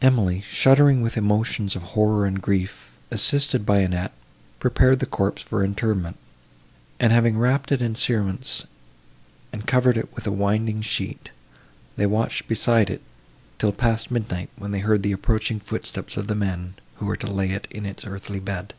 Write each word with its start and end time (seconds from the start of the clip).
Emily, 0.00 0.42
shuddering 0.48 1.02
with 1.02 1.16
emotions 1.16 1.74
of 1.74 1.82
horror 1.98 2.26
and 2.26 2.40
grief, 2.40 2.92
assisted 3.10 3.66
by 3.66 3.78
Annette, 3.80 4.12
prepared 4.60 5.00
the 5.00 5.04
corpse 5.04 5.42
for 5.42 5.64
interment; 5.64 6.16
and, 7.00 7.12
having 7.12 7.36
wrapt 7.36 7.72
it 7.72 7.82
in 7.82 7.96
cerements, 7.96 8.66
and 9.52 9.66
covered 9.66 9.96
it 9.96 10.14
with 10.14 10.28
a 10.28 10.30
winding 10.30 10.80
sheet, 10.80 11.32
they 11.96 12.06
watched 12.06 12.46
beside 12.46 12.88
it, 12.88 13.02
till 13.58 13.72
past 13.72 14.12
midnight, 14.12 14.48
when 14.56 14.70
they 14.70 14.78
heard 14.78 15.02
the 15.02 15.10
approaching 15.10 15.58
footsteps 15.58 16.16
of 16.16 16.28
the 16.28 16.36
men, 16.36 16.74
who 16.98 17.06
were 17.06 17.16
to 17.16 17.26
lay 17.26 17.50
it 17.50 17.66
in 17.72 17.84
its 17.84 18.04
earthy 18.04 18.38
bed. 18.38 18.74